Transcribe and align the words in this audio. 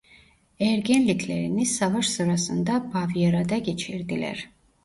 Ergenliklerini 0.59 1.65
savaş 1.65 2.09
sırasında 2.09 2.93
Bavyera'da 2.93 3.57
geçirdiler. 3.57 4.49